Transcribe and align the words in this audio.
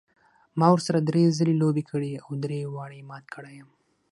ما 0.59 0.67
ورسره 0.71 0.99
درې 1.09 1.23
ځلې 1.37 1.53
لوبه 1.61 1.81
کړې 1.89 2.11
او 2.25 2.29
درې 2.43 2.59
واړه 2.73 2.95
یې 2.99 3.07
مات 3.09 3.25
کړی 3.35 3.53
یم. 3.59 3.69